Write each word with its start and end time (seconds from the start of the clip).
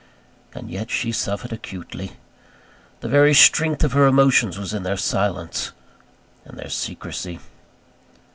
And 0.55 0.71
yet 0.71 0.89
she 0.89 1.11
suffered 1.11 1.53
acutely. 1.53 2.13
The 3.01 3.07
very 3.07 3.35
strength 3.35 3.83
of 3.83 3.91
her 3.93 4.07
emotions 4.07 4.57
was 4.57 4.73
in 4.73 4.81
their 4.81 4.97
silence 4.97 5.73
and 6.43 6.57
their 6.57 6.69
secresy. 6.71 7.37